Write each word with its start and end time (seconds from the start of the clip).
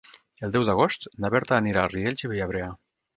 El 0.45 0.53
deu 0.53 0.63
d'agost 0.69 1.05
na 1.25 1.31
Berta 1.35 1.55
anirà 1.59 1.83
a 1.83 1.91
Riells 1.91 2.25
i 2.25 2.31
Viabrea. 2.33 2.71